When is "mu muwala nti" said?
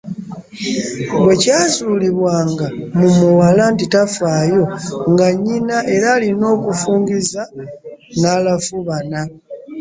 2.97-3.85